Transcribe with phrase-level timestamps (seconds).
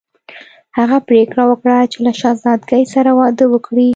[0.77, 3.89] هغه پریکړه وکړه چې له شهزادګۍ سره واده وکړي.